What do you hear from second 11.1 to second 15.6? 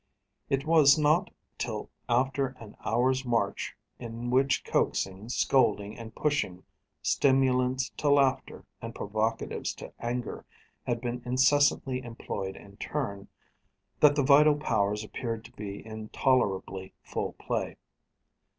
incessantly employed in turn, that the vital powers appeared to